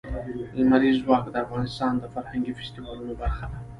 لمریز 0.57 0.95
ځواک 1.03 1.25
د 1.31 1.35
افغانستان 1.45 1.91
د 1.99 2.03
فرهنګي 2.13 2.51
فستیوالونو 2.59 3.13
برخه 3.21 3.45
ده. 3.51 3.59